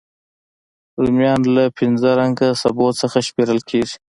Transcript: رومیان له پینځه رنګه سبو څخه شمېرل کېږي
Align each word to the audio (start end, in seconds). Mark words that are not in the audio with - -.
رومیان 1.01 1.41
له 1.55 1.63
پینځه 1.77 2.09
رنګه 2.21 2.47
سبو 2.61 2.87
څخه 3.01 3.17
شمېرل 3.27 3.59
کېږي 3.69 3.95